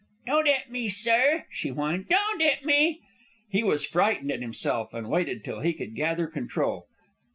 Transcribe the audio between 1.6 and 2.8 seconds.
whined. "Don't 'it